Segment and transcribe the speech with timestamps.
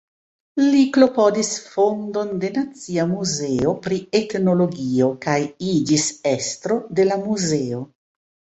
[0.75, 5.37] Li klopodis fondon de Nacia Muzeo pri Etnologio kaj
[5.75, 7.87] iĝis estro de la muzeo.